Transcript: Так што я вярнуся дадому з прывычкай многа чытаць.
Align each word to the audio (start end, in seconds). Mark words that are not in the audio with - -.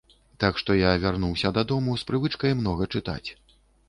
Так 0.43 0.53
што 0.61 0.77
я 0.77 0.93
вярнуся 1.03 1.51
дадому 1.57 1.97
з 2.03 2.07
прывычкай 2.07 2.57
многа 2.63 2.89
чытаць. 2.97 3.29